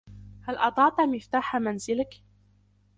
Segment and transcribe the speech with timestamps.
[0.41, 2.23] هل أضعتَ مفتاحَ منزلك؟